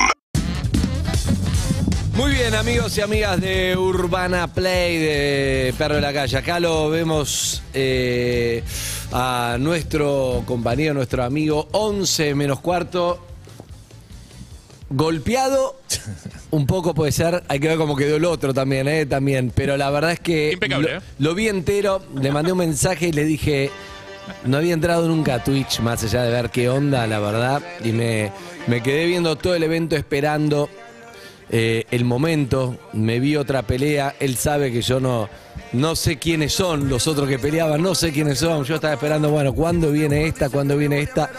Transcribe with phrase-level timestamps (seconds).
[2.14, 6.36] Muy bien, amigos y amigas de Urbana Play de Perro de la Calle.
[6.36, 8.62] Acá lo vemos eh,
[9.10, 13.26] a nuestro compañero, nuestro amigo, 11 menos cuarto.
[14.90, 15.80] Golpeado,
[16.52, 19.06] un poco puede ser, hay que ver cómo quedó el otro también, ¿eh?
[19.06, 21.02] También, pero la verdad es que Impecable, lo, ¿eh?
[21.18, 23.72] lo vi entero, le mandé un mensaje y le dije,
[24.44, 27.92] no había entrado nunca a Twitch, más allá de ver qué onda, la verdad, y
[27.92, 28.32] me,
[28.82, 30.68] quedé viendo todo el evento esperando
[31.50, 35.28] eh, el momento, me vi otra pelea, él sabe que yo no,
[35.72, 39.30] no sé quiénes son los otros que peleaban, no sé quiénes son, yo estaba esperando,
[39.30, 40.48] bueno, ¿cuándo viene esta?
[40.48, 41.30] ¿Cuándo viene esta?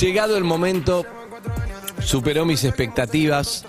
[0.00, 1.04] Llegado el momento,
[2.04, 3.64] superó mis expectativas.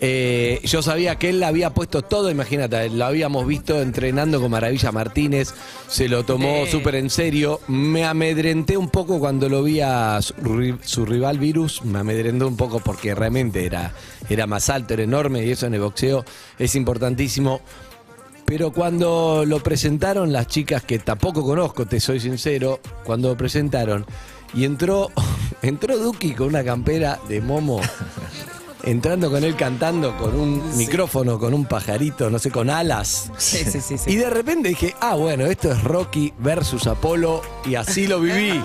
[0.00, 4.92] Eh, yo sabía que él había puesto todo, imagínate, lo habíamos visto entrenando con Maravilla
[4.92, 5.54] Martínez,
[5.88, 7.60] se lo tomó súper en serio.
[7.66, 12.78] Me amedrenté un poco cuando lo vi a su rival Virus, me amedrenté un poco
[12.80, 13.92] porque realmente era,
[14.28, 16.24] era más alto, era enorme y eso en el boxeo
[16.58, 17.60] es importantísimo.
[18.44, 24.06] Pero cuando lo presentaron las chicas que tampoco conozco, te soy sincero, cuando lo presentaron
[24.54, 25.10] y entró,
[25.62, 27.80] entró Duki con una campera de Momo,
[28.90, 33.30] entrando con él cantando con un micrófono, con un pajarito, no sé, con alas.
[33.36, 33.98] Sí, sí, sí.
[33.98, 34.10] sí.
[34.10, 38.58] Y de repente dije, ah, bueno, esto es Rocky versus Apolo y así lo viví,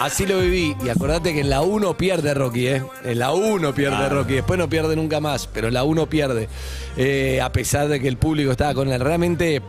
[0.00, 0.76] así lo viví.
[0.84, 2.82] Y acordate que en la 1 pierde Rocky, ¿eh?
[3.04, 6.48] En la 1 pierde Rocky, después no pierde nunca más, pero en la 1 pierde.
[6.96, 9.62] Eh, a pesar de que el público estaba con él, realmente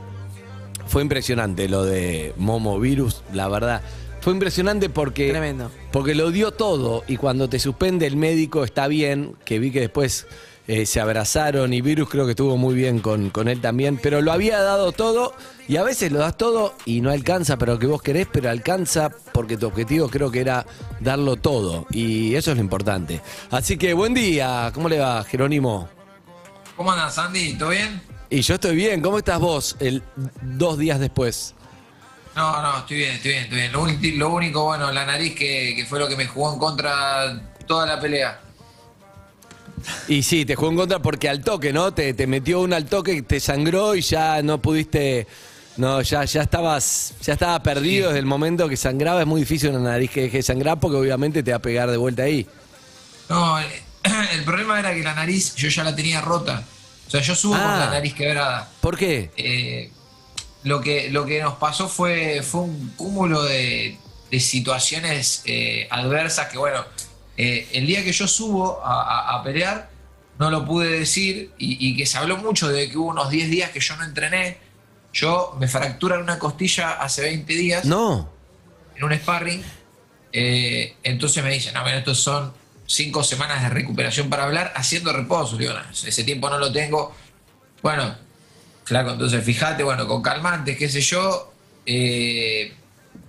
[0.88, 3.82] fue impresionante lo de Momo Virus, la verdad.
[4.22, 5.72] Fue impresionante porque, Tremendo.
[5.92, 9.80] porque lo dio todo y cuando te suspende el médico está bien, que vi que
[9.80, 10.28] después
[10.67, 14.22] eh, se abrazaron y Virus creo que estuvo muy bien con, con él también, pero
[14.22, 15.34] lo había dado todo
[15.67, 18.50] y a veces lo das todo y no alcanza para lo que vos querés, pero
[18.50, 20.66] alcanza porque tu objetivo creo que era
[21.00, 23.22] darlo todo y eso es lo importante.
[23.52, 25.88] Así que buen día, ¿cómo le va Jerónimo?
[26.76, 27.54] ¿Cómo andas, Andy?
[27.54, 28.02] ¿Todo bien?
[28.30, 30.04] Y yo estoy bien, ¿cómo estás vos el
[30.42, 31.55] dos días después?
[32.36, 33.72] No, no, estoy bien, estoy bien, estoy bien.
[34.20, 37.86] Lo, único, bueno, la nariz que, que fue lo que me jugó en contra toda
[37.86, 38.40] la pelea.
[40.08, 41.94] Y sí, te jugó en contra porque al toque, ¿no?
[41.94, 45.28] Te, te metió un al toque, te sangró y ya no pudiste.
[45.78, 49.22] No, ya, ya estabas, ya estaba perdido desde el momento que sangraba.
[49.22, 51.89] Es muy difícil una nariz que deje de sangrar porque obviamente te va a pegar
[51.89, 52.45] de vuelta ahí.
[53.30, 53.68] No, el,
[54.34, 56.64] el problema era que la nariz yo ya la tenía rota.
[57.08, 57.60] O sea, yo subo Ah.
[57.62, 58.70] con la nariz quebrada.
[58.82, 59.32] ¿Por qué?
[59.38, 59.89] Eh,
[60.64, 63.97] lo, que, lo que nos pasó fue, fue un cúmulo de,
[64.31, 66.83] de situaciones eh, adversas que, bueno,
[67.37, 69.89] eh, el día que yo subo a, a- a pelear,
[70.37, 73.49] no lo pude decir y, y que se habló mucho de que hubo unos 10
[73.49, 74.58] días que yo no entrené.
[75.11, 78.30] Yo me fracturan una costilla hace 20 días No.
[78.95, 79.64] en un sparring.
[80.31, 82.53] Eh, entonces me dicen, no, bueno, estos son
[82.86, 85.58] cinco semanas de recuperación para hablar haciendo reposo.
[85.58, 87.14] Digo, no, ese tiempo no lo tengo.
[87.81, 88.15] Bueno,
[88.89, 91.54] claro, entonces fíjate, bueno, con calmantes, qué sé yo,
[91.86, 92.73] eh,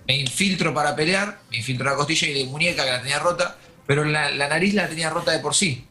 [0.07, 3.55] me infiltro para pelear, me infiltro la costilla y la muñeca que la tenía rota,
[3.87, 5.85] pero la, la nariz la tenía rota de por sí.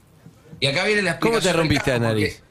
[0.60, 1.52] Y acá viene la ¿Cómo explicación.
[1.54, 2.42] te rompiste la porque- nariz?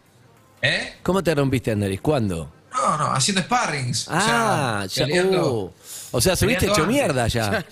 [0.61, 0.93] ¿Eh?
[1.03, 2.01] ¿Cómo te rompiste la nariz?
[2.01, 2.51] ¿Cuándo?
[2.73, 4.07] No, no, haciendo sparrings.
[4.07, 5.07] o Ah, sea, ya.
[5.07, 5.53] peleando.
[5.53, 5.73] uh.
[6.11, 6.87] O sea, subiste hecho antes.
[6.87, 7.65] mierda ya.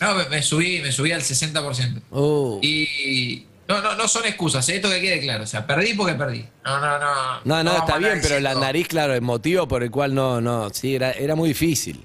[0.00, 2.02] No, me, me subí, me subí al 60%.
[2.10, 2.60] Uh.
[2.62, 4.76] Y no, no, no son excusas, ¿eh?
[4.76, 5.44] esto que quede claro.
[5.44, 6.44] O sea, perdí porque perdí.
[6.64, 7.40] No, no, no.
[7.44, 10.70] No, no, está bien, pero la nariz, claro, el motivo por el cual no, no,
[10.70, 12.04] sí, era, era muy difícil.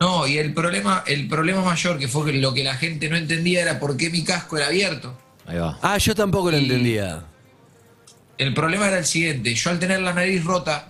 [0.00, 3.16] No, y el problema, el problema mayor que fue que lo que la gente no
[3.16, 5.16] entendía era por qué mi casco era abierto.
[5.46, 5.78] Ahí va.
[5.80, 7.24] Ah, yo tampoco lo Y- entendía.
[8.38, 10.88] El problema era el siguiente, yo al tener la nariz rota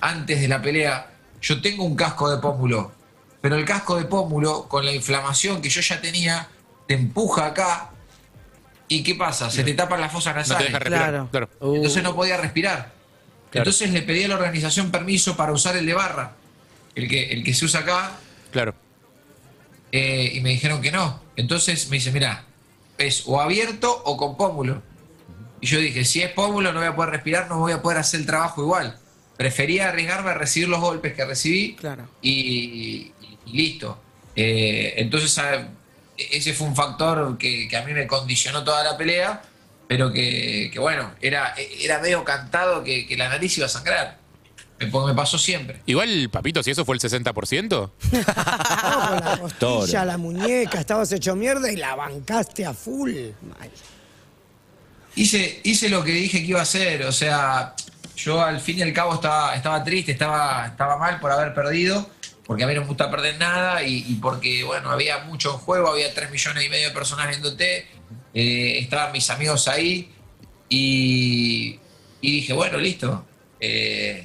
[0.00, 1.10] antes de la pelea,
[1.40, 2.90] yo tengo un casco de pómulo,
[3.40, 6.48] pero el casco de pómulo, con la inflamación que yo ya tenía,
[6.88, 7.90] te empuja acá.
[8.88, 9.50] ¿Y qué pasa?
[9.50, 10.66] Se te tapan las fosas No te nasales.
[10.68, 11.10] deja respirar.
[11.10, 11.28] Claro.
[11.30, 11.48] Claro.
[11.60, 11.76] Uh.
[11.76, 12.92] Entonces no podía respirar.
[13.50, 13.62] Claro.
[13.68, 16.32] Entonces le pedí a la organización permiso para usar el de barra,
[16.94, 18.12] el que, el que se usa acá,
[18.50, 18.74] Claro.
[19.92, 21.20] eh, y me dijeron que no.
[21.36, 22.44] Entonces me dice, mira,
[22.98, 24.82] es o abierto o con pómulo.
[25.60, 27.98] Y yo dije, si es pómulo no voy a poder respirar, no voy a poder
[27.98, 28.98] hacer el trabajo igual.
[29.36, 32.08] Prefería arriesgarme a recibir los golpes que recibí Claro.
[32.22, 33.12] y, y-
[33.46, 33.98] y listo.
[34.36, 35.68] Eh, entonces a-
[36.18, 39.42] ese fue un factor que, que a mí me condicionó toda la pelea,
[39.86, 44.18] pero que, que bueno, era, era medio cantado que, que la nariz iba a sangrar.
[44.78, 45.80] Me, porque me pasó siempre.
[45.86, 47.90] Igual, papito, si eso fue el 60%, No,
[49.08, 53.12] con la costilla, la muñeca, estabas hecho mierda y la bancaste a full.
[53.42, 53.70] Mal.
[55.16, 57.74] Hice, hice lo que dije que iba a hacer, o sea,
[58.16, 62.08] yo al fin y al cabo estaba, estaba triste, estaba, estaba mal por haber perdido
[62.48, 65.90] porque a mí no me gusta perder nada y, porque, bueno, había mucho en juego,
[65.90, 67.86] había 3 millones y medio de personas viéndote,
[68.32, 70.10] eh, estaban mis amigos ahí
[70.70, 71.78] y,
[72.22, 73.26] y dije, bueno, listo.
[73.60, 74.24] eh,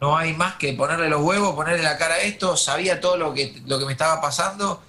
[0.00, 3.34] no hay más que ponerle los huevos, ponerle la cara a esto, sabía todo lo
[3.34, 4.82] que, lo que me estaba pasando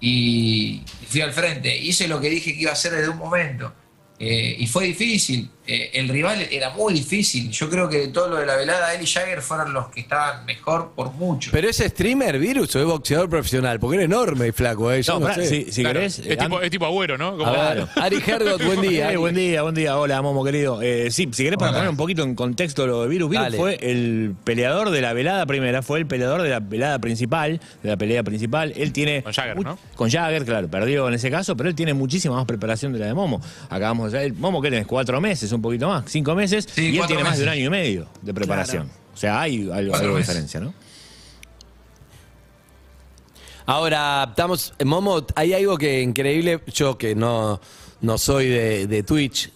[0.00, 1.76] y fui al frente.
[1.76, 3.72] Hice lo que dije que iba a hacer desde un momento.
[4.18, 5.50] Eh, y fue difícil.
[5.66, 7.50] Eh, el rival era muy difícil.
[7.50, 10.00] Yo creo que de todo lo de la velada, él y Jagger fueron los que
[10.00, 11.50] estaban mejor por mucho.
[11.52, 13.80] ¿Pero es streamer, virus o es boxeador profesional?
[13.80, 15.02] Porque era enorme y flaco, ¿eh?
[15.02, 15.48] Yo No, no, pará, sé.
[15.48, 16.18] si, si Claro, querés.
[16.20, 17.36] es, eh, tipo, es tipo agüero, ¿no?
[17.36, 19.12] Como- ver, Ari Hergot, buen día.
[19.18, 19.96] Buen día, buen día.
[19.98, 20.80] Hola, Momo querido.
[20.82, 21.78] Eh, sí, si querés para Hola.
[21.80, 23.56] poner un poquito en contexto lo de Virus, Virus Dale.
[23.56, 27.88] fue el peleador de la velada primera, fue el peleador de la velada principal, de
[27.88, 28.72] la pelea principal.
[28.76, 29.22] Él tiene...
[29.22, 29.78] Con Jagger, ¿no?
[29.96, 33.06] Con Jagger, claro, perdió en ese caso, pero él tiene muchísima más preparación de la
[33.06, 33.40] de Momo.
[33.70, 34.86] Acabamos de Momo, ¿qué tenés?
[34.86, 37.64] Cuatro meses, un poquito más, cinco meses, Sí, y él tiene más de un año
[37.64, 38.90] y medio de preparación.
[39.12, 40.74] O sea, hay algo, de diferencia, ¿no?
[43.64, 47.60] Ahora, estamos, Momo, hay algo que increíble, yo que no,
[48.00, 49.50] no soy de, de Twitch,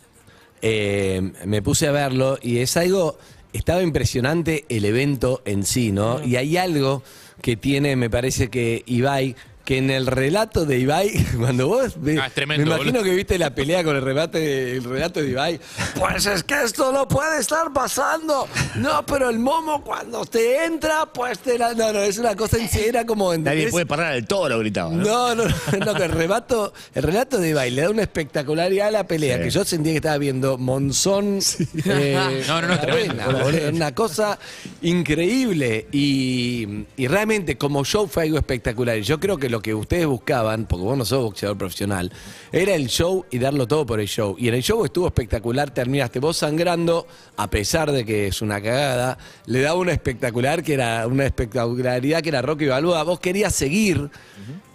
[0.63, 3.19] eh, me puse a verlo y es algo,
[3.53, 6.23] estaba impresionante el evento en sí, ¿no?
[6.25, 7.03] Y hay algo
[7.41, 9.37] que tiene, me parece que Ibai,
[9.71, 13.05] que en el relato de Ibai, cuando vos ve- Ah, es tremendo, me imagino boludo.
[13.05, 15.61] que viste la pelea con el relato, de, el relato de Ibai,
[15.97, 21.07] pues es que esto no puede estar pasando, no, pero el momo cuando te entra,
[21.07, 21.73] pues te la...
[21.75, 23.33] No, no, es una cosa, en sí, era como...
[23.37, 24.91] Nadie puede parar al toro, gritaba.
[24.91, 25.05] ¿no?
[25.05, 28.91] No, no, no, que el relato, el relato de Ibai le da una espectacularidad a
[28.91, 29.43] la pelea Sí.
[29.45, 31.39] que yo sentía que estaba viendo Monzón.
[31.87, 33.23] eh, No, no, no, es tremendo.
[33.23, 34.37] Arena, boludo, una cosa
[34.83, 35.87] increíble.
[35.93, 38.99] Y, y realmente, como show fue algo espectacular.
[38.99, 42.13] Y yo creo que lo que ustedes buscaban, porque vos no sos boxeador profesional,
[42.53, 44.37] era el show y darlo todo por el show.
[44.39, 48.61] Y en el show estuvo espectacular, terminaste vos sangrando, a pesar de que es una
[48.61, 53.03] cagada, le daba una espectacular que era una espectacularidad que era Rocky Balboa.
[53.03, 54.11] Vos querías seguir.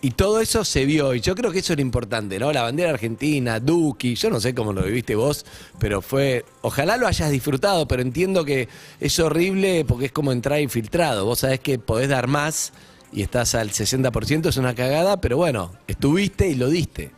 [0.02, 2.54] Y todo eso se vio, y yo creo que eso era importante, ¿no?
[2.54, 5.46] La bandera argentina, Duki, yo no sé cómo lo viviste vos,
[5.80, 6.46] pero fue.
[6.62, 11.26] Ojalá lo hayas disfrutado, pero entiendo que es horrible porque es como entrar infiltrado.
[11.26, 12.72] Vos sabés que podés dar más
[13.16, 17.12] y estás al 60%, es una cagada, pero bueno, estuviste y lo diste.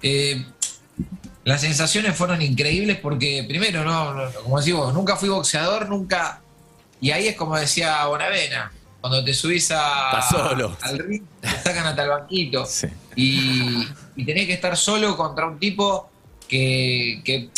[0.00, 0.46] Eh,
[1.42, 6.40] las sensaciones fueron increíbles porque, primero, no, no, como decís vos, nunca fui boxeador, nunca.
[7.00, 8.70] Y ahí es como decía Bonavena,
[9.00, 10.76] cuando te subís a, solo.
[10.82, 12.64] al ring, te sacan hasta el banquito.
[12.64, 12.86] Sí.
[13.16, 16.08] Y, y tenés que estar solo contra un tipo
[16.46, 17.50] que, que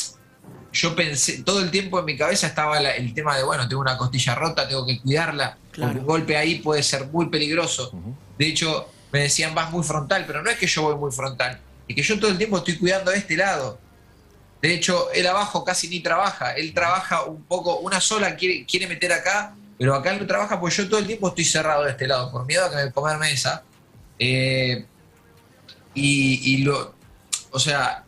[0.72, 3.82] yo pensé, todo el tiempo en mi cabeza estaba la- el tema de, bueno, tengo
[3.82, 5.56] una costilla rota, tengo que cuidarla,
[5.86, 7.90] porque un golpe ahí puede ser muy peligroso.
[8.38, 11.60] De hecho, me decían, vas muy frontal, pero no es que yo voy muy frontal,
[11.88, 13.78] es que yo todo el tiempo estoy cuidando de este lado.
[14.62, 18.86] De hecho, él abajo casi ni trabaja, él trabaja un poco, una sola quiere, quiere
[18.86, 21.90] meter acá, pero acá él no trabaja porque yo todo el tiempo estoy cerrado de
[21.92, 23.62] este lado, por miedo a que me comerme esa.
[24.18, 24.84] Eh,
[25.94, 26.94] y, y lo,
[27.50, 28.04] o sea,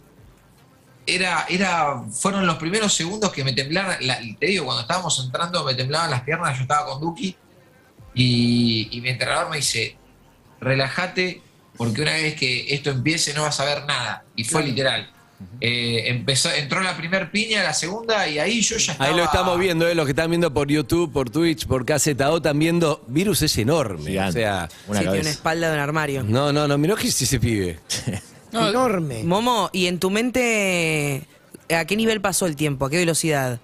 [1.15, 5.65] era, era, fueron los primeros segundos que me temblaron, la- te digo, cuando estábamos entrando
[5.65, 7.37] me temblaban las piernas, yo estaba con Duki
[8.15, 9.97] y, y mi entrenador me dice,
[10.61, 11.41] relájate
[11.77, 14.25] porque una vez que esto empiece no vas a ver nada.
[14.37, 15.11] Y fue literal.
[15.61, 19.11] Eh, empezó, entró la primer piña, la segunda y ahí yo ya estaba...
[19.11, 19.95] Ahí lo estamos viendo, ¿eh?
[19.95, 23.03] los que están viendo por YouTube, por Twitch, por KZO, están viendo.
[23.09, 24.11] Virus es enorme.
[24.11, 24.39] Gigante.
[24.39, 26.23] O sea, Una sí, tiene una espalda de un armario.
[26.23, 27.81] no, no, no, miró que es ese pibe.
[28.53, 29.25] Enorme.
[29.25, 31.23] Momo, ¿y en tu mente
[31.75, 32.87] a qué nivel pasó el tiempo?
[32.87, 33.61] ¿A qué velocidad?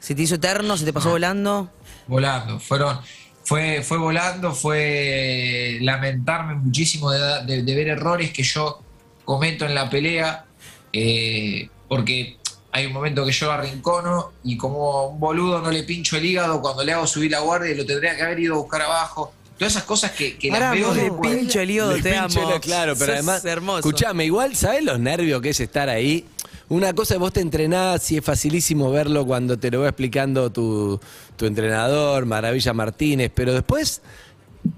[0.00, 0.76] ¿Se te hizo eterno?
[0.76, 1.70] ¿Se te pasó volando?
[2.06, 2.58] volando.
[2.58, 2.98] Fueron,
[3.44, 8.80] fue, fue volando, fue lamentarme muchísimo de, de- de ver errores que yo
[9.24, 10.44] cometo en la pelea,
[10.92, 12.38] eh, porque
[12.72, 16.60] hay un momento que yo arrincono y como un boludo no le pincho el hígado
[16.60, 19.32] cuando le hago subir la guardia y lo tendría que haber ido a buscar abajo.
[19.60, 21.36] Todas esas cosas que, que Pará, las veo después.
[21.36, 22.50] Pincho el hígado, te amo.
[22.50, 23.78] la- claro, pero Sos además, hermoso.
[23.80, 26.24] escuchame, igual, ¿sabes los nervios que es estar ahí?
[26.70, 30.50] Una cosa es vos te entrenás y es facilísimo verlo cuando te lo va explicando
[30.50, 30.98] tu,
[31.36, 34.00] tu entrenador, Maravilla Martínez, pero después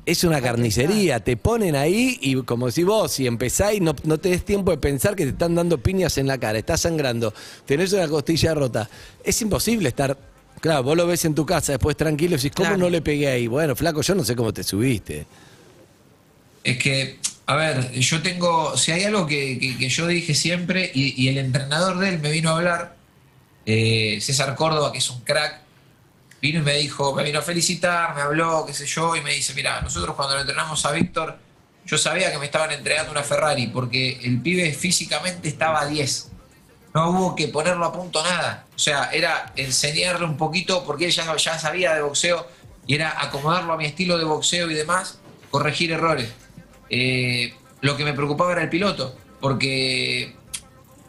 [0.05, 4.19] es una carnicería, te ponen ahí y como si vos, si empezás y no, no
[4.19, 7.33] te des tiempo de pensar que te están dando piñas en la cara, estás sangrando,
[7.67, 8.91] tenés una costilla rota,
[9.23, 10.32] es imposible estar...
[10.63, 12.79] Claro, vos lo ves en tu casa después tranquilo y decís, ¿cómo Claro.
[12.85, 13.49] no le pegué ahí?
[13.49, 15.27] Bueno, flaco, yo no sé cómo te subiste.
[16.63, 20.89] Es que, a ver, yo tengo, si hay algo que, que- que yo dije siempre,
[20.95, 22.95] y, y el entrenador de él me vino a hablar,
[23.67, 25.61] eh, César Córdoba, que es un crack,
[26.41, 29.35] vino y me dijo, me vino a felicitar, me habló, qué sé yo, y me
[29.35, 31.39] dice, mira, nosotros cuando lo entrenamos a Víctor,
[31.87, 36.29] yo sabía que me estaban entregando una Ferrari, porque el pibe físicamente estaba a 10.
[36.95, 38.67] No hubo que ponerlo a punto nada.
[38.75, 42.47] O sea, era enseñarle un poquito, porque él ya, ya sabía de boxeo,
[42.87, 45.19] y era acomodarlo a mi estilo de boxeo y demás,
[45.51, 46.31] corregir errores.
[46.91, 50.37] Eh, lo que me preocupaba era el piloto, porque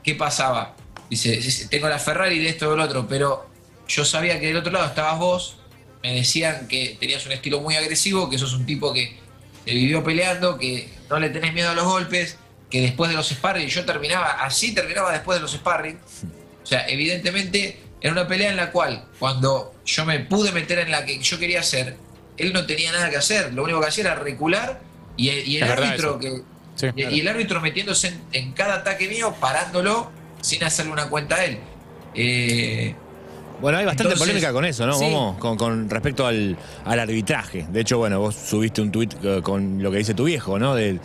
[0.03, 0.75] ¿qué pasaba?
[1.09, 3.47] Dice, tengo la Ferrari de esto o lo otro, pero
[3.87, 5.57] yo sabía que del otro lado estabas vos,
[6.01, 9.17] me decían que tenías un estilo muy agresivo, que sos un tipo que
[9.65, 12.37] te vivió peleando, que no le tenés miedo a los golpes,
[12.73, 15.99] que después de los sparring, yo terminaba, así terminaba después de los sparring.
[16.63, 20.89] O sea, evidentemente era una pelea en la cual, cuando yo me pude meter en
[20.89, 21.95] la que yo quería hacer,
[22.35, 24.81] él no tenía nada que hacer, lo único que hacía era recular
[25.15, 26.41] y, y el árbitro que
[26.75, 26.87] Sí.
[26.95, 30.11] y, y el árbitro metiéndose en, en cada ataque mío, parándolo
[30.41, 31.59] sin hacerle una cuenta a él.
[32.15, 32.95] Eh,
[33.63, 34.93] Bueno, hay bastante Entonces, polémica con eso, ¿no?
[34.93, 35.05] sí.
[35.05, 35.37] Momo?
[35.39, 37.65] Con, con respecto al, al arbitraje.
[37.71, 40.75] De hecho, bueno, vos subiste un tuit eh, con lo que dice tu viejo, ¿no?
[40.75, 40.99] Del,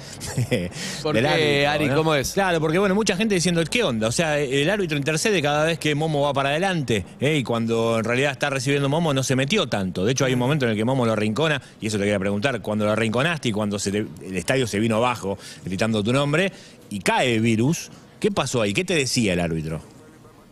[1.02, 1.86] ¿Por del qué, árbitro, Ari?
[1.86, 1.94] ¿no?
[1.96, 2.32] ¿Cómo es?
[2.32, 4.08] Claro, porque bueno, mucha gente diciendo, ¿qué onda?
[4.08, 7.36] O sea, el árbitro intercede cada vez que Momo va para adelante, ¿eh?
[7.36, 10.04] y cuando en realidad está recibiendo Momo no se metió tanto.
[10.04, 12.18] De hecho, hay un momento en el que Momo lo arrincona, y eso te quería
[12.18, 16.12] preguntar, cuando lo arrinconaste y cuando se te- el estadio se vino abajo gritando tu
[16.12, 16.52] nombre,
[16.90, 17.88] y cae Virus,
[18.18, 18.72] ¿qué pasó ahí?
[18.74, 19.80] ¿Qué te decía el árbitro?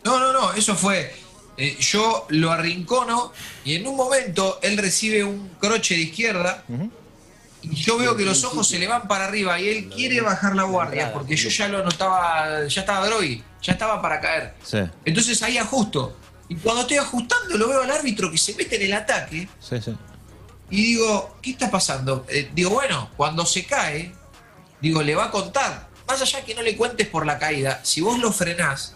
[0.04, 1.25] no, no, no, eso fue.
[1.56, 3.32] Eh, yo lo arrincono
[3.64, 6.64] y en un momento él recibe un croche de izquierda
[7.62, 10.54] y yo veo que los ojos se le van para arriba y él quiere bajar
[10.54, 14.54] la guardia porque yo ya lo notaba, ya estaba groggy, ya estaba para caer.
[14.62, 16.16] Sí, Entonces ahí ajusto.
[16.48, 19.80] Y cuando estoy ajustando lo veo al árbitro que se mete en el ataque sí,
[19.80, 19.96] sí.
[20.70, 22.26] Y digo, ¿qué está pasando?
[22.28, 24.12] Eh, digo, bueno, cuando se cae,
[24.80, 25.88] digo, le va a contar.
[26.08, 28.94] Más allá que no le cuentes por la caída, si vos lo frenás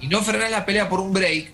[0.00, 1.52] y no frenás la pelea por un break,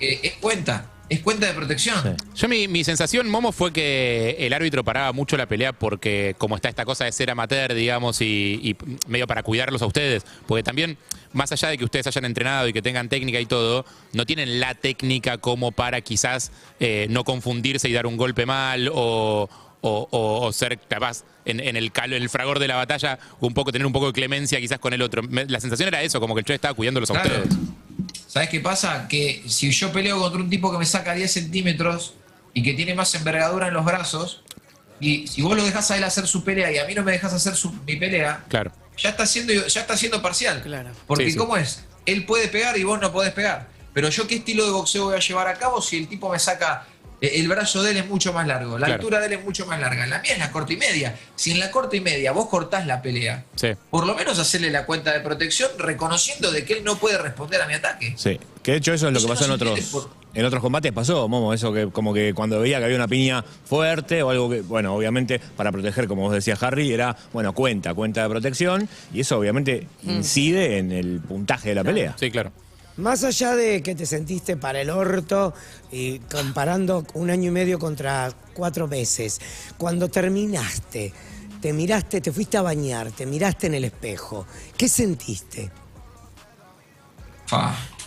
[0.00, 1.96] eh, es cuenta, es cuenta de protección.
[2.02, 2.24] Sí.
[2.34, 6.56] Yo mi, mi sensación, Momo, fue que el árbitro paraba mucho la pelea porque como
[6.56, 10.62] está esta cosa de ser amateur, digamos, y, y medio para cuidarlos a ustedes, porque
[10.62, 10.98] también,
[11.32, 14.60] más allá de que ustedes hayan entrenado y que tengan técnica y todo, no tienen
[14.60, 19.48] la técnica como para quizás eh, no confundirse y dar un golpe mal o,
[19.86, 23.18] o- o- o ser capaz en, en el calo, en el fragor de la batalla,
[23.40, 25.22] un poco tener un poco de clemencia quizás con el otro.
[25.22, 27.42] Me- la sensación era eso, como que el Che estaba cuidándolos a Claro.
[27.42, 27.58] ustedes.
[28.26, 29.06] ¿Sabes qué pasa?
[29.08, 32.14] Que si yo peleo contra un tipo que me saca 10 centímetros
[32.54, 34.42] y que tiene más envergadura en los brazos,
[35.00, 37.12] y si vos lo dejás a él hacer su pelea y a mí no me
[37.12, 38.72] dejas hacer su- mi pelea, Claro.
[38.96, 40.62] ya está siendo, ya está siendo parcial.
[40.62, 40.90] Claro.
[41.06, 41.36] Porque Sí, sí.
[41.38, 41.84] ¿cómo es?
[42.06, 43.68] Él puede pegar y vos no podés pegar.
[43.92, 46.38] Pero yo qué estilo de boxeo voy a llevar a cabo si el tipo me
[46.38, 46.86] saca
[47.28, 49.00] el brazo de él es mucho más largo, la Claro.
[49.00, 51.16] altura de él es mucho más larga, la mía es la corta y media.
[51.36, 53.68] Si en la corta y media vos cortás la pelea, Sí.
[53.90, 57.60] por lo menos hacerle la cuenta de protección reconociendo de que él no puede responder
[57.62, 58.14] a mi ataque.
[58.16, 60.90] Sí, que de hecho eso es lo que pasó en no otros, en otros combates,
[60.92, 64.50] pasó, Momo, eso que como que cuando veía que había una piña fuerte o algo
[64.50, 68.88] que, bueno, obviamente para proteger, como vos decías Harry, era, bueno, cuenta, cuenta de protección,
[69.12, 72.16] y eso obviamente incide en el puntaje de la pelea.
[72.18, 72.50] Sí, claro.
[72.96, 75.52] Más allá de que te sentiste para el orto
[75.90, 79.40] y comparando un año y medio contra cuatro meses,
[79.76, 81.12] cuando terminaste,
[81.60, 84.46] te miraste, te fuiste a bañar, te miraste en el espejo,
[84.76, 85.70] ¿qué sentiste?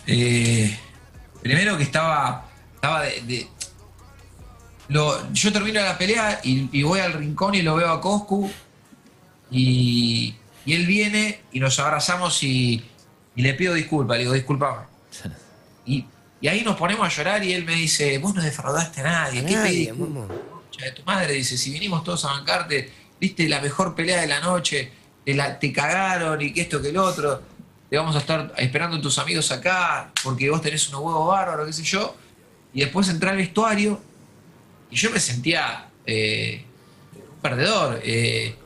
[0.06, 0.78] Eh,
[1.42, 3.48] primero que estaba, estaba de, de-
[4.88, 8.50] lo- yo termino la pelea y, y voy al rincón y lo veo a Coscu
[9.50, 12.82] y, y él viene y nos abrazamos y,
[13.38, 14.84] y le pido disculpas, le digo, disculpame.
[15.86, 16.04] Y,
[16.40, 19.44] y ahí nos ponemos a llorar y él me dice, vos no defraudaste a nadie,
[19.44, 19.94] ¿qué nadie.
[19.94, 24.26] Concha de tu madre, dice, si vinimos todos a bancarte, viste la mejor pelea de
[24.26, 24.90] la noche,
[25.24, 27.40] te, la, te cagaron y que esto que el otro,
[27.88, 31.72] te vamos a estar esperando tus amigos acá, porque vos tenés unos huevos bárbaros, qué
[31.74, 32.16] sé yo,
[32.74, 34.00] y después entré al vestuario
[34.90, 36.64] y yo me sentía eh,
[37.14, 38.00] un perdedor.
[38.02, 38.56] eh,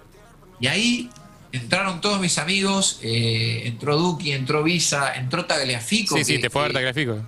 [0.58, 1.10] y ahí
[1.52, 6.16] entraron todos mis amigos, eh, entró Duki, entró Visa, entró Tagliafico.
[6.16, 7.18] Sí, sí, te fue a ver Tagliafico.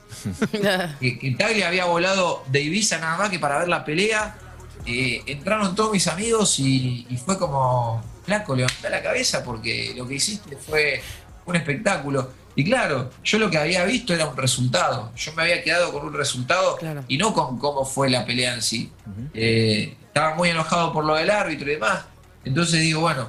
[1.01, 4.39] que, que Taglia había volado de Ibiza nada más que para ver la pelea.
[4.87, 10.07] Eh, entraron todos mis amigos y, y fue como, flaco, levanté la cabeza porque lo
[10.07, 11.01] que hiciste fue
[11.47, 12.31] un espectáculo.
[12.57, 15.13] Y claro, yo lo que había visto era un resultado.
[15.17, 17.05] Yo me había quedado con un resultado Claro.
[17.09, 18.93] y no con cómo fue la pelea en sí.
[19.35, 22.05] Eh, estaba muy enojado por lo del árbitro y demás.
[22.45, 23.29] Entonces digo, bueno,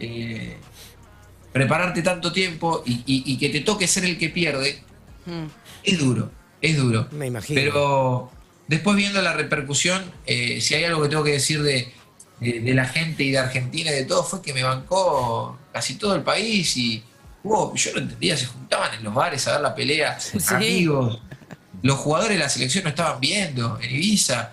[0.00, 0.56] eh,
[1.52, 4.82] prepararte tanto tiempo y, y- y que te toque ser el que pierde,
[5.26, 5.46] Mm.
[5.84, 6.30] es duro,
[6.62, 7.06] es duro.
[7.12, 7.60] Me imagino.
[7.60, 8.30] Pero
[8.68, 11.92] después viendo la repercusión, eh, si hay algo que tengo que decir de,
[12.40, 15.96] de- de la gente y de Argentina y de todo, fue que me bancó casi
[15.96, 17.02] todo el país y
[17.44, 21.20] yo no entendía, se juntaban en los bares a ver la pelea, amigos,
[21.82, 24.52] los jugadores de la selección no estaban viendo en Ibiza.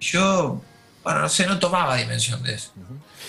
[0.00, 0.62] Yo,
[1.04, 2.72] bueno, no sé, no tomaba dimensión de eso.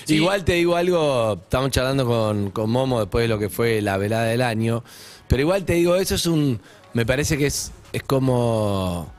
[0.08, 3.98] Igual te digo algo, estamos charlando con, con Momo después de lo que fue la
[3.98, 4.84] velada del año,
[5.27, 6.62] pero igual te digo, eso es un,
[6.94, 9.12] me parece que es, es como,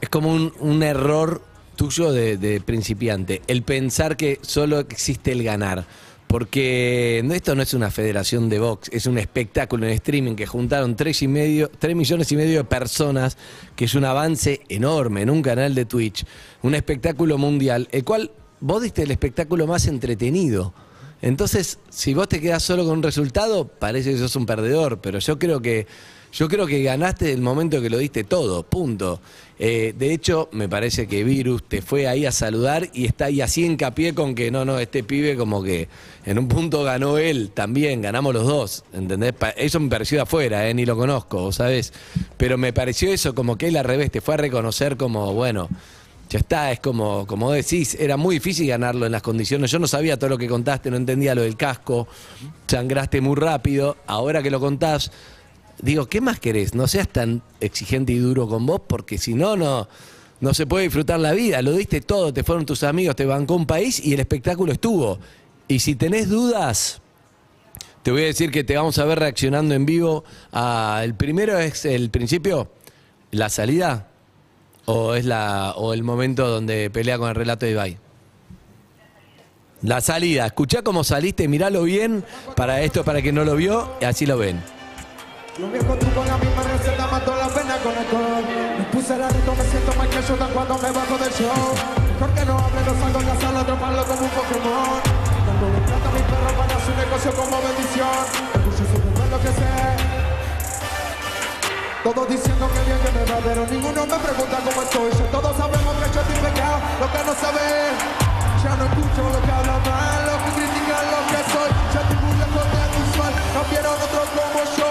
[0.00, 1.42] es como un, un error
[1.76, 5.84] tuyo de, de principiante, el pensar que solo existe el ganar.
[6.30, 10.94] Porque esto no es una federación de box, es un espectáculo en streaming que juntaron
[10.94, 13.36] tres y medio, millones y medio de personas,
[13.74, 16.24] que es un avance enorme en un canal de Twitch,
[16.62, 20.72] un espectáculo mundial, el cual vos diste el espectáculo más entretenido.
[21.20, 25.18] Entonces, si vos te quedás solo con un resultado, parece que sos un perdedor, pero
[25.18, 25.88] yo creo que
[26.32, 29.20] yo creo que ganaste el momento que lo diste todo, punto.
[29.58, 33.40] Eh, de hecho, me parece que Virus te fue ahí a saludar y está ahí
[33.40, 35.88] así hincapié con que no, no, este pibe como que
[36.24, 39.34] en un punto ganó él también, ganamos los dos, ¿entendés?
[39.56, 41.92] Eso me pareció de afuera, eh, ni lo conozco, ¿sabes?
[42.36, 45.68] Pero me pareció eso como que él al revés te fue a reconocer como, bueno,
[46.30, 49.68] ya está, es como, como decís, era muy difícil ganarlo en las condiciones.
[49.70, 52.06] Yo no sabía todo lo que contaste, no entendía lo del casco,
[52.68, 53.96] sangraste muy rápido.
[54.06, 55.10] Ahora que lo contás,
[55.82, 56.74] digo, ¿qué más querés?
[56.74, 59.88] No seas tan exigente y duro con vos, porque si no, no,
[60.40, 61.62] no se puede disfrutar la vida.
[61.62, 65.18] Lo diste todo, te fueron tus amigos, te bancó un país y el espectáculo estuvo.
[65.68, 67.00] Y si tenés dudas,
[68.02, 70.24] te voy a decir que te vamos a ver reaccionando en vivo.
[70.52, 72.70] a- el primero es el principio,
[73.30, 74.06] la salida.
[74.86, 77.98] ¿O es la o el momento donde pelea con el relato de Ibai?
[79.82, 80.46] La salida.
[80.46, 82.24] Escuchá cómo saliste, miralo bien
[82.56, 84.60] para esto, para que no lo vio, y así lo ven.
[85.58, 88.44] Lo viejo tú con la misma receta mató la pena con alcohol
[88.78, 91.74] Me puse la rito, me siento más que Jordan cuando me bajo del show.
[92.14, 95.00] Mejor que no hable, no salgo en la sala, atraparlo como un Pokémon
[95.46, 98.24] Dándole plata a mi perro para su negocio como bendición.
[98.62, 99.70] De ver lo que sé.
[102.04, 105.10] Todos diciendo que bien que me va, pero ninguno me pregunta cómo estoy.
[105.18, 107.92] Ya todos sabemos que yo estoy pecado, lo que no saben
[108.62, 111.70] Ya no escucho lo que hablan mal, lo que critican lo que soy.
[111.90, 114.89] Ya estoy muy lejos de usual, no quiero otro como yo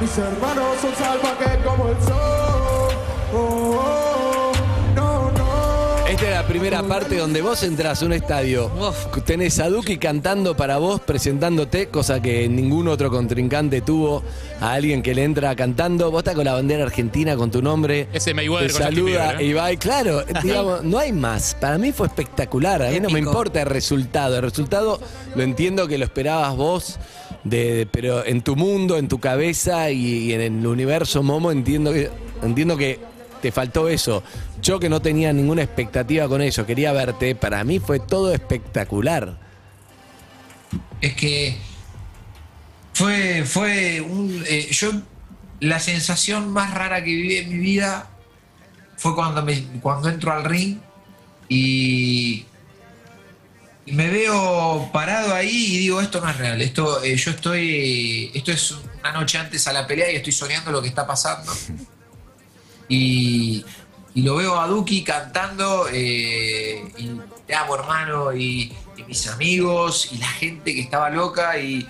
[0.00, 2.94] mis hermanos son salvajes como el sol
[3.30, 4.52] Oh, oh,
[4.96, 8.70] no, no Esta es la primera parte donde vos entras a un estadio.
[9.26, 14.22] Tenés a Duki cantando para vos, presentándote, cosa que ningún otro contrincante tuvo
[14.62, 16.10] a alguien que le entra cantando.
[16.10, 18.08] Vos estás con la bandera argentina, con tu nombre.
[18.14, 19.46] Ese Mayweather Te con Justin saluda Bieber, ¿eh?
[19.50, 19.76] Ibai.
[19.76, 21.54] Claro, digamos, no hay más.
[21.60, 22.82] Para mí fue espectacular.
[22.82, 23.30] A mí no me Épico.
[23.30, 24.36] importa el resultado.
[24.36, 24.98] El resultado
[25.34, 26.98] lo entiendo que lo esperabas vos.
[27.44, 32.10] De, pero en tu mundo, en tu cabeza y, en el universo Momo entiendo que
[32.42, 32.98] entiendo que
[33.40, 34.22] te faltó eso.
[34.60, 39.38] Yo que no tenía ninguna expectativa con eso, quería verte, para mí fue todo espectacular.
[41.00, 41.56] Es que
[42.92, 44.44] fue, fue un.
[44.46, 44.90] eh, yo,
[45.60, 48.08] la sensación más rara que viví en mi vida
[48.96, 50.78] fue cuando, me, cuando entro al ring
[51.48, 52.44] y,
[53.88, 56.60] y me veo parado ahí y digo: Esto no es real.
[56.60, 58.30] Esto, eh, yo estoy.
[58.34, 61.52] Esto es una noche antes a la pelea y estoy soñando lo que está pasando.
[62.90, 63.66] Y,
[64.14, 67.10] y lo veo a Duki cantando, eh, y
[67.46, 71.86] te amo hermano, y, y mis amigos, y la gente que estaba loca, y,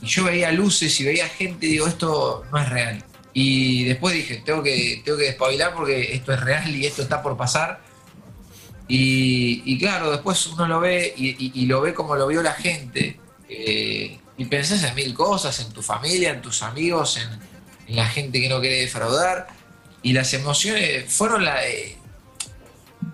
[0.00, 3.04] y yo veía luces y veía gente, y digo, esto no es real.
[3.34, 7.22] Y después dije, tengo que, tengo que despabilar porque esto es real y esto está
[7.22, 7.82] por pasar.
[8.94, 12.42] Y, y claro, después uno lo ve y, y- y lo ve como lo vio
[12.42, 13.18] la gente.
[13.48, 17.28] eh, y pensás en mil cosas, en tu familia, en tus amigos, en,
[17.88, 19.46] en la gente que no quiere defraudar.
[20.02, 21.66] Y las emociones fueron la...
[21.66, 21.96] eh,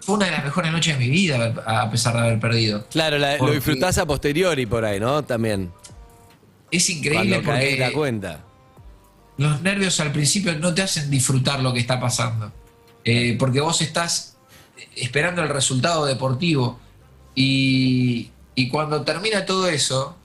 [0.00, 2.86] fue una de las mejores noches de mi vida, a pesar de haber perdido.
[2.88, 5.22] Claro, la- lo disfrutás a posteriori por ahí, ¿no?
[5.24, 5.72] También.
[6.70, 8.44] Es increíble Cuando porque la cuenta.
[9.36, 12.52] los nervios al principio no te hacen disfrutar lo que está pasando.
[13.04, 14.37] Eh, porque vos estás
[14.96, 16.78] esperando el resultado deportivo.
[17.34, 20.16] Y, y cuando termina todo eso,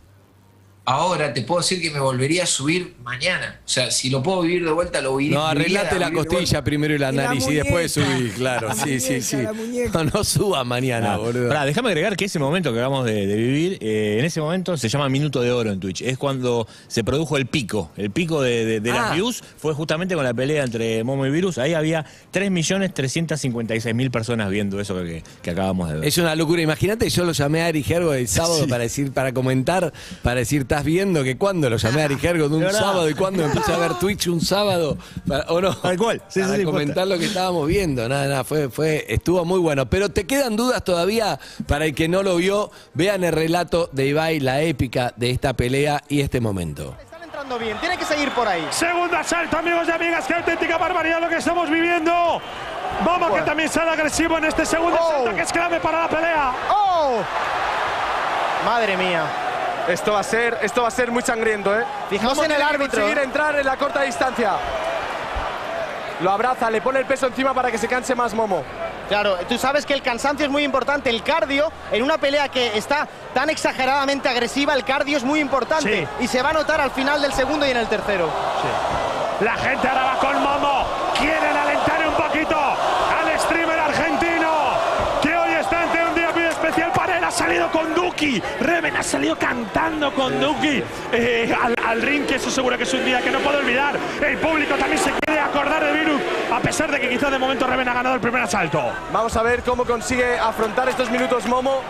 [0.85, 3.61] ahora te puedo decir que me volvería a subir mañana.
[3.65, 5.37] O sea, si lo puedo vivir de vuelta, lo viviría.
[5.39, 8.67] No, arreglate la costilla primero y la nariz y después subí, claro.
[8.67, 9.21] La Sí, sí,
[9.53, 9.93] muñeca, sí.
[9.93, 11.47] No, no suba mañana, Ah, boludo.
[11.47, 14.75] pará, déjame agregar que ese momento que acabamos de, de vivir, eh, en ese momento
[14.75, 16.01] se llama Minuto de Oro en Twitch.
[16.01, 17.91] Es cuando se produjo el pico.
[17.95, 18.95] El pico de, de- de Ah.
[18.95, 21.57] las views fue justamente con la pelea entre Momo y Virus.
[21.59, 26.05] Ahí había 3.356.000 personas viendo eso que, que acabamos de ver.
[26.07, 26.61] Es una locura.
[26.61, 30.65] Imagínate, yo lo llamé a Ari Gergo el sábado para decir, para comentar, para decir,
[30.73, 32.79] ¿estás viendo que cuándo lo llamé a Ari Gergo de un verdad.
[32.79, 34.97] sábado y cuándo empecé a ver Twitch un sábado?
[35.27, 35.75] Para- ¿O no?
[35.77, 36.21] Tal cual.
[36.27, 38.09] Sí, para sí, sí, comentar lo que estábamos viendo.
[38.09, 39.85] Nada, nada, fue, fue, estuvo muy bueno.
[39.87, 42.71] Pero te quedan dudas todavía para el que no lo vio.
[42.95, 46.95] Vean el relato de Ibai, la épica de esta pelea y este momento.
[46.99, 48.65] Están entrando bien, tiene que seguir por ahí.
[48.71, 52.11] Segundo asalto, amigos y amigas, qué auténtica barbaridad lo que estamos viviendo.
[53.05, 55.07] Vamos que también sale agresivo en este segundo Oh.
[55.11, 56.51] asalto que es clave para la pelea.
[56.71, 57.19] ¡Oh!
[58.65, 59.42] Madre mía.
[59.87, 61.83] Esto va a ser, esto va a ser muy sangriento, ¿eh?
[62.09, 63.01] Fijaos en el árbitro.
[63.01, 64.53] conseguir entrar en la corta distancia.
[66.21, 68.63] lo abraza, le pone el peso encima para que se canse más Momo.
[69.09, 72.77] Claro, tú sabes que el cansancio es muy importante, el cardio, en una pelea que
[72.77, 76.91] está tan exageradamente agresiva, el cardio es muy importante y se va a notar al
[76.91, 78.29] final del segundo y en el tercero.
[79.41, 80.85] La gente ahora va con Momo.
[81.19, 84.51] Quieren alentar un poquito al streamer argentino
[85.21, 87.23] que hoy está ante un día muy especial para él.
[87.23, 88.41] Ha salido con Duki.
[88.61, 92.93] Reven ha salido cantando con Duki eh, al, al ring, que eso seguro que es
[92.93, 93.95] un día que no puedo olvidar.
[94.25, 97.67] El público también se quiere acordar de Virus, a pesar de que quizás de momento
[97.67, 98.81] Reven ha ganado el primer asalto.
[99.11, 101.81] Vamos a ver cómo consigue afrontar estos minutos Momo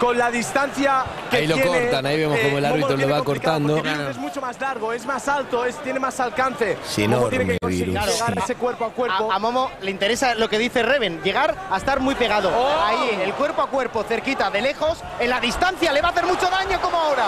[0.00, 3.08] con la distancia que Ahí lo tiene, cortan, ahí vemos cómo el Momo árbitro lo
[3.14, 3.76] va cortando.
[3.76, 6.78] Es mucho más largo, es más alto, es, tiene más alcance.
[6.84, 8.06] Sí, Momo enorme, tiene que conseguir Virus.
[8.06, 8.38] llegar Sí.
[8.42, 9.30] ese cuerpo a cuerpo.
[9.30, 12.50] A, a Momo le interesa lo que dice Reven, llegar a estar muy pegado.
[12.56, 12.80] Oh.
[12.84, 16.24] Ahí, el cuerpo a cuerpo, cerquita, de lejos, en la distancia, le va a hacer
[16.24, 17.26] mucho daño como ahora.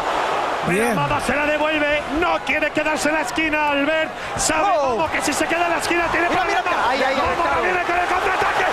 [0.66, 4.11] Momo se la devuelve, no quiere quedarse en la esquina, Albert.
[4.38, 4.90] Sabe Oh.
[4.96, 7.28] Momo que si se queda en la esquina tiene Mira, mira, mira, ahí, ahí, Momo
[7.28, 8.64] ahí, que viene con el contraataque,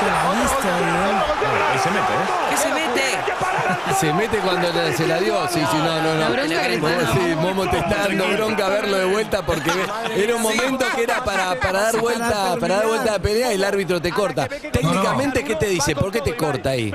[0.00, 1.70] Se la viste, ¿no?
[1.70, 2.26] Ahí se mete, ¿eh?
[2.50, 3.94] ¿Qué se mete?
[4.00, 5.46] Se mete cuando se la dio.
[5.48, 6.20] Sí, sí, no, no, no.
[6.20, 7.20] La bronca que Momo, está sí.
[7.36, 11.22] Momo te está dando bronca verlo de vuelta porque ve- era un momento que era
[11.24, 14.48] para, para dar vuelta, para dar vuelta a la pelea y el árbitro te corta.
[14.48, 15.94] Técnicamente, ¿qué te dice?
[15.94, 16.92] ¿Por qué te corta ahí?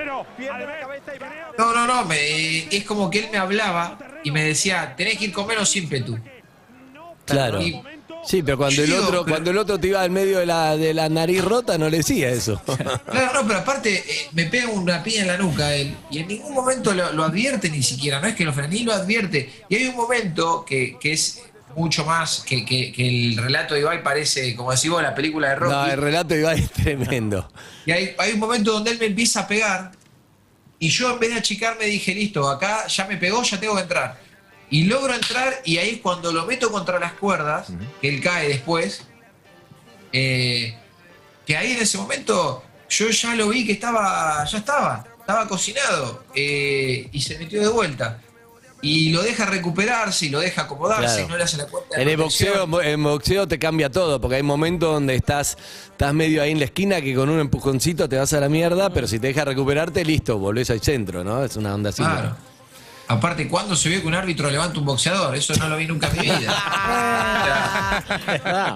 [1.58, 5.26] No, no, no, me- es como que él me hablaba y me decía, tenés que
[5.26, 6.18] ir con menos ímpetu.
[7.26, 7.62] Claro.
[7.62, 7.82] Y-
[8.28, 10.76] Sí, pero cuando el otro, pero- cuando el otro te iba al medio de la,
[10.78, 12.62] de la nariz rota, no le decía eso.
[13.06, 16.28] Claro, no, pero aparte eh, me pega una piña en la nuca él y en
[16.28, 19.52] ningún momento lo, lo advierte ni siquiera, no es que lo frena, ni lo advierte.
[19.70, 21.42] Y hay un momento que, que es
[21.76, 25.50] mucho más que, que- que el relato de Ibai parece, como decís vos, la película
[25.50, 25.74] de Rocky.
[25.74, 27.50] No, el relato de Ibai es tremendo.
[27.86, 29.92] Y hay, hay un momento donde él me empieza a pegar
[30.80, 33.82] y yo en vez de achicarme dije, listo, acá ya me pegó, ya tengo que
[33.82, 34.25] entrar.
[34.70, 37.68] Y logro entrar y ahí es cuando lo meto contra las cuerdas,
[38.02, 39.04] que él cae después,
[40.12, 40.76] eh,
[41.46, 46.24] que ahí en ese momento yo ya lo vi que estaba, ya estaba, estaba cocinado
[46.36, 48.20] eh, y se metió de vuelta.
[48.82, 51.26] Y lo deja recuperarse y lo deja acomodarse Claro.
[51.26, 51.96] y no le hace la cuenta.
[51.96, 55.58] de En el boxeo, en boxeo te cambia todo, porque hay momentos donde estás,
[55.92, 58.92] estás medio ahí en la esquina que con un empujoncito te vas a la mierda,
[58.92, 61.44] pero si te deja recuperarte, listo, volvés al centro, ¿no?
[61.44, 62.04] Es una onda así.
[62.04, 62.36] Claro.
[63.08, 65.36] Aparte, ¿cuándo se vio que un árbitro levanta un boxeador?
[65.36, 66.54] Eso no lo vi nunca en mi vida.
[66.56, 68.00] Ah,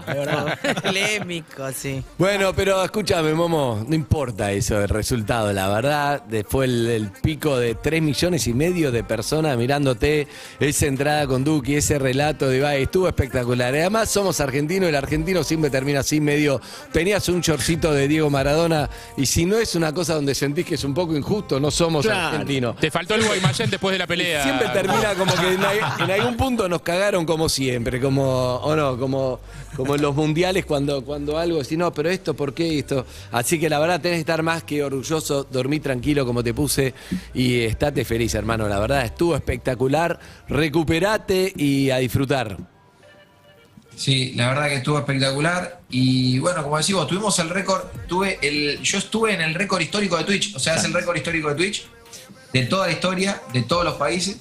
[0.08, 0.60] es verdad.
[0.84, 2.04] Polémico, sí.
[2.18, 7.58] Bueno, pero escúchame, Momo, no importa eso, el resultado, la verdad, después el, el pico
[7.58, 10.28] de 3 millones y medio de personas mirándote,
[10.60, 13.74] esa entrada con Duki, ese relato de Ibai, estuvo espectacular.
[13.74, 16.62] Y Además, somos argentinos, y el argentino siempre termina así medio,
[16.92, 20.76] tenías un chorcito de Diego Maradona, y si no es una cosa donde sentís que
[20.76, 22.28] es un poco injusto, no somos Claro.
[22.36, 22.76] argentinos.
[22.78, 24.19] Te faltó el Guaymallén después de la pelea.
[24.44, 28.76] Siempre termina como que en, al- en algún punto nos cagaron como siempre, como, o
[28.76, 29.40] no, como,
[29.76, 33.06] como en los mundiales cuando, cuando algo, si no, pero esto, ¿por qué esto?
[33.32, 36.94] Así que la verdad tenés que estar más que orgulloso, dormí tranquilo como te puse
[37.34, 38.68] y estate feliz, hermano.
[38.68, 42.58] La verdad estuvo espectacular, recuperate y a disfrutar.
[43.96, 45.82] Sí, la verdad que estuvo espectacular.
[45.90, 50.16] Y bueno, como decimos, tuvimos el récord, tuve el, yo estuve en el récord histórico
[50.18, 51.86] de Twitch, o sea, es el récord histórico de Twitch,
[52.54, 54.38] de toda la historia, de todos los países.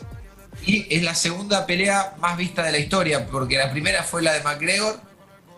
[0.66, 4.32] Y es la segunda pelea más vista de la historia, porque la primera fue la
[4.32, 5.00] de McGregor,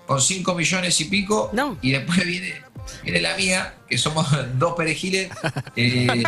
[0.06, 1.50] con 5 millones y pico.
[1.52, 1.78] No.
[1.80, 2.62] Y después viene,
[3.02, 5.30] viene la mía, que somos dos perejiles,
[5.76, 6.06] eh,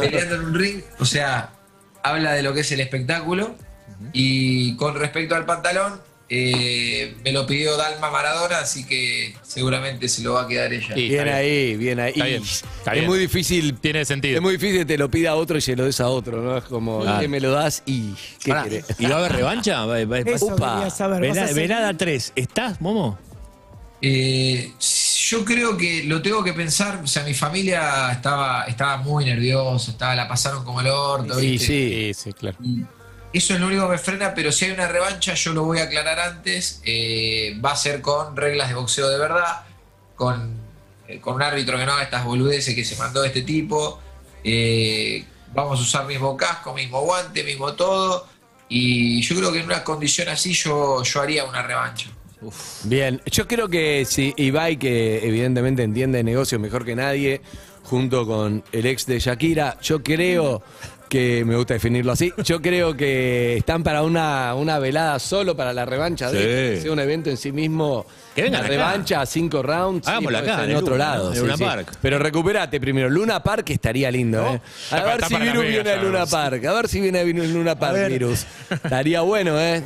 [0.00, 0.82] peleando en un ring.
[0.98, 1.52] O sea,
[2.02, 3.54] habla de lo que es el espectáculo.
[4.12, 10.22] Y con respecto al pantalón, eh, me lo pidió Dalma Maradona, así que seguramente se
[10.22, 10.94] lo va a quedar ella.
[10.94, 12.12] Sí, Bien ahí, bien ahí.
[12.12, 13.06] Está bien, es bien.
[13.06, 13.78] muy difícil.
[13.78, 14.36] Tiene sentido.
[14.36, 16.56] Es muy difícil que te lo pida otro y se lo des a otro, ¿no?
[16.56, 17.20] Es como, Claro.
[17.20, 18.14] que me lo das y.
[18.42, 18.66] ¿Qué Pará?
[18.98, 19.84] ¿Y va a haber revancha?
[19.86, 20.74] Va- va- Eso Upa.
[20.76, 21.20] quería saber.
[21.28, 21.62] ¿Vas a Vela- seguir?
[21.62, 22.32] Velada 3.
[22.36, 23.18] ¿Estás, Momo?
[24.00, 24.72] Eh,
[25.28, 29.92] yo creo que lo tengo que pensar, o sea, mi familia estaba, estaba muy nerviosa,
[29.92, 31.66] estaba, la pasaron como el orto, Sí, ¿viste?
[31.66, 32.14] sí.
[32.14, 32.56] Sí, sí, claro.
[33.32, 35.78] Eso es lo único que me frena, pero si hay una revancha, yo lo voy
[35.78, 36.80] a aclarar antes.
[36.84, 39.62] eh, va a ser con reglas de boxeo de verdad,
[40.16, 40.54] con,
[41.08, 44.00] eh, con un árbitro que no haga estas boludeces que se mandó este tipo.
[44.44, 48.26] eh, vamos a usar mismo casco, mismo guante, mismo todo.
[48.68, 52.08] Y yo creo que en una condición así yo, yo haría una revancha.
[52.84, 57.40] Bien, yo creo que si Ibai, que evidentemente entiende de negocio mejor que nadie,
[57.84, 60.62] junto con el ex de Shakira, yo creo
[61.12, 65.72] que, me gusta definirlo así, yo creo que están para una, una velada solo para
[65.74, 66.44] la revancha, de Sí.
[66.76, 68.76] que sea un evento en sí mismo, Que vengan una acá.
[68.76, 71.28] revancha a cinco rounds, sí, Hagámoslo puede acá, en en otro Luna, lado.
[71.28, 71.64] en sí, Luna sí.
[71.64, 71.92] Park.
[72.00, 74.60] Pero recuperate primero, Luna Park estaría lindo, ¿eh?
[74.90, 78.08] A ver si Virus viene a Luna Park, a ver si viene a Luna Park.
[78.08, 78.46] Virus.
[78.70, 79.82] Estaría bueno, ¿eh?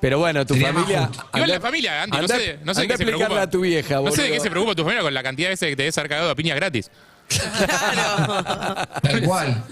[0.00, 1.10] Pero bueno, tu Sería familia.
[1.32, 3.40] Igual la familia, Andy, no sé, no sé de anda qué se preocupa.
[3.42, 4.34] a tu vieja, No sé de boludo.
[4.34, 6.30] qué se preocupa tu familia con la cantidad de veces que te debes haber cagado
[6.30, 6.90] a piñas gratis.
[9.02, 9.64] Tal cual.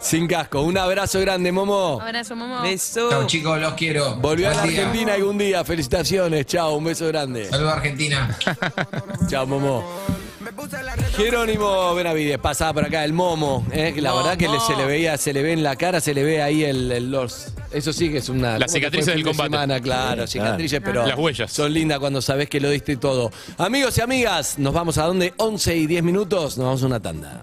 [0.00, 0.62] Sin casco.
[0.62, 2.00] Un abrazo grande, Momo.
[2.00, 2.62] Abrazo, Momo.
[2.62, 3.10] Beso.
[3.10, 4.16] Chao chicos, los quiero.
[4.16, 4.62] Volvió a la.
[4.62, 5.62] Argentina algún día.
[5.64, 6.46] Felicitaciones.
[6.46, 7.46] Chao, un beso grande.
[7.50, 8.36] Saludos Argentina.
[9.28, 9.84] Chao, Momo.
[11.16, 13.92] Jerónimo Benavides, pasaba por acá, el Momo, ¿eh?
[13.94, 16.12] que la verdad que le- se le veía, se le ve en la cara, se
[16.14, 17.48] le ve ahí el, el- los.
[17.72, 18.58] Eso sí que es una.
[18.58, 19.50] Las ¿cómo te fue cicatrices el fin del de combate.
[19.52, 19.80] semana?
[19.80, 21.06] claro, cicatrices, pero.
[21.06, 21.52] Las huellas.
[21.52, 23.30] Son lindas cuando sabes que lo diste todo.
[23.58, 25.34] Amigos y amigas, nos vamos a dónde?
[25.36, 27.42] 11 y 10 minutos, nos vamos a una tanda.